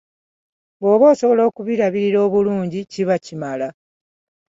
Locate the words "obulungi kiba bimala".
2.27-3.67